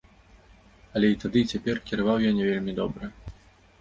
[0.99, 3.05] Але і тады, і цяпер кіраваў я не вельмі добра.